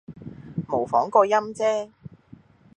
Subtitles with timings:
[0.67, 1.91] 模仿個音啫